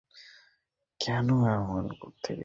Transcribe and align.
কেন 0.99 1.27
এমন 1.51 1.85
করতে 2.01 2.29
গেলি? 2.29 2.39